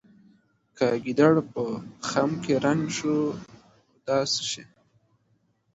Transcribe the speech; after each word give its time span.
که 0.77 0.87
ګیدړ 1.03 1.33
په 1.51 1.61
خم 2.09 2.29
کې 2.43 2.53
رنګ 2.65 2.81
شو 2.97 3.15
په 3.91 3.97
دا 4.07 4.17
څه 4.33 4.41
شي. 4.51 4.63